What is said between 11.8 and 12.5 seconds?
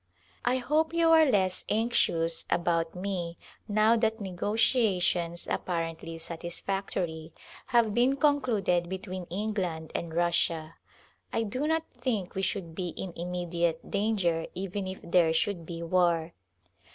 think we